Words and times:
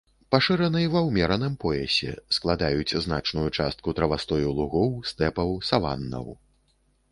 Пашыраны 0.35 0.79
ва 0.93 1.01
ўмераным 1.07 1.57
поясе, 1.63 2.13
складаюць 2.39 2.97
значную 3.05 3.45
частку 3.57 3.95
травастою 4.01 4.49
лугоў, 4.63 4.89
стэпаў, 5.13 5.57
саваннаў. 5.71 6.25